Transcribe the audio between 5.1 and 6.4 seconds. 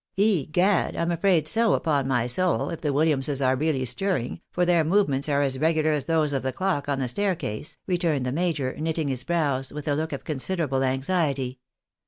are as regular as those